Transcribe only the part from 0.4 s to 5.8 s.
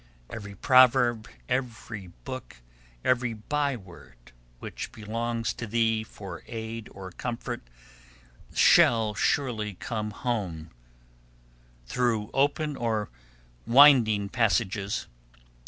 proverb, every book, every byword which belongs to